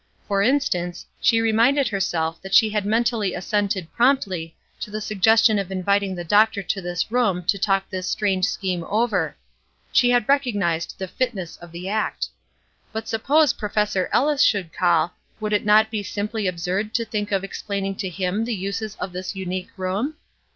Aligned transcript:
For 0.27 0.41
instance, 0.41 1.05
she 1.21 1.41
reminded 1.41 1.87
herself 1.87 2.41
that 2.41 2.55
she 2.55 2.71
had 2.71 2.87
mentally 2.87 3.35
assented 3.35 3.93
promptly 3.93 4.55
to 4.79 4.89
the 4.89 4.99
suggestion 4.99 5.59
of 5.59 5.71
inviting 5.71 6.15
the 6.15 6.23
doctor 6.23 6.63
to 6.63 6.81
this 6.81 7.11
room 7.11 7.43
to 7.43 7.59
talk 7.59 7.87
this 7.87 8.09
strange 8.09 8.45
scheme 8.47 8.83
over; 8.85 9.37
she 9.91 10.09
had 10.09 10.27
recognized 10.27 10.95
the 10.97 11.07
fitness 11.07 11.55
of 11.57 11.71
the 11.71 11.87
act. 11.87 12.29
But 12.91 13.07
suppose 13.07 13.53
Professor 13.53 14.09
Ellis 14.11 14.41
should 14.41 14.73
call, 14.73 15.13
would 15.39 15.53
it 15.53 15.65
not 15.65 15.91
be 15.91 16.01
simply 16.01 16.47
absurd 16.47 16.95
to 16.95 17.05
think 17.05 17.31
of 17.31 17.43
explaining 17.43 17.93
to 17.97 18.09
him 18.09 18.43
the 18.43 18.55
uses 18.55 18.95
of 18.95 19.13
this 19.13 19.35
unique 19.35 19.69
room? 19.77 20.15